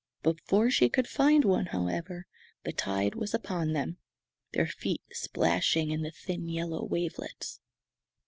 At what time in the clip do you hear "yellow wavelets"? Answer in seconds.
6.49-7.59